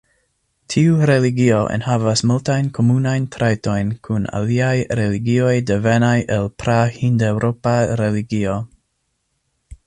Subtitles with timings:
[0.75, 8.59] Tiu religio enhavas multajn komunajn trajtojn kun aliaj religioj devenaj el pra-hindeŭropa religio.